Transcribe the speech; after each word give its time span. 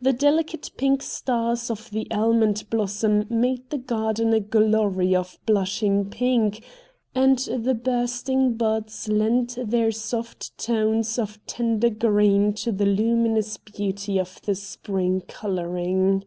The 0.00 0.12
delicate 0.12 0.70
pink 0.76 1.02
stars 1.02 1.68
of 1.68 1.90
the 1.90 2.08
almond 2.12 2.70
blossom 2.70 3.26
made 3.28 3.68
the 3.70 3.78
garden 3.78 4.32
a 4.32 4.38
glory 4.38 5.16
of 5.16 5.36
blushing 5.46 6.08
pink, 6.10 6.62
and 7.12 7.40
the 7.40 7.74
bursting 7.74 8.54
buds 8.54 9.08
lent 9.08 9.58
their 9.60 9.90
soft 9.90 10.56
tones 10.58 11.18
of 11.18 11.44
tender 11.46 11.90
green 11.90 12.52
to 12.52 12.70
the 12.70 12.86
luminous 12.86 13.56
beauty 13.56 14.20
of 14.20 14.40
the 14.42 14.54
Spring 14.54 15.22
colouring. 15.26 16.22